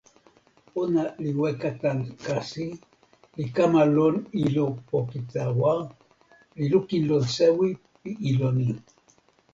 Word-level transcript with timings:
ona 0.81 1.03
li 1.23 1.31
weka 1.41 1.69
tan 1.81 1.99
kasi, 2.25 2.67
li 3.37 3.45
kama 3.55 3.81
lon 3.95 4.15
ilo 4.43 4.65
poki 4.89 5.19
tawa, 5.33 5.73
li 6.57 6.65
lukin 6.73 7.03
lon 7.09 7.23
sewi 7.35 7.69
pi 8.01 8.09
ilo 8.29 8.47
ni. 8.57 8.69